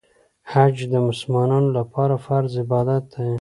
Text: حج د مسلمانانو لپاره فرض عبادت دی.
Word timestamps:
حج 0.51 0.77
د 0.91 0.93
مسلمانانو 1.07 1.69
لپاره 1.77 2.13
فرض 2.25 2.51
عبادت 2.63 3.03
دی. 3.13 3.29